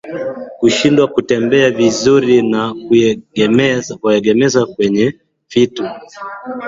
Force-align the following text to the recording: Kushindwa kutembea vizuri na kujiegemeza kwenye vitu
Kushindwa 0.59 1.07
kutembea 1.07 1.71
vizuri 1.71 2.41
na 2.49 2.73
kujiegemeza 2.87 4.65
kwenye 4.73 5.13
vitu 5.49 5.83